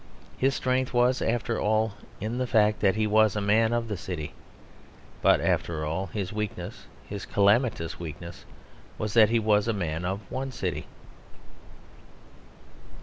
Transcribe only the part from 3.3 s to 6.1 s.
a man of the city. But, after all,